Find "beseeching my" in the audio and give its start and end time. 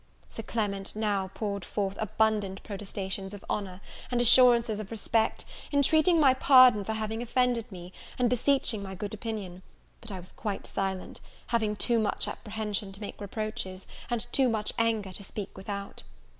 8.27-8.95